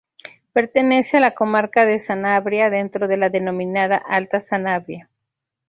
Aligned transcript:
Pertenece 0.51 1.17
a 1.17 1.19
la 1.19 1.35
comarca 1.35 1.85
de 1.85 1.99
Sanabria, 1.99 2.71
dentro 2.71 3.07
de 3.07 3.17
la 3.17 3.29
denominada 3.29 3.97
Alta 3.97 4.39
Sanabria. 4.39 5.11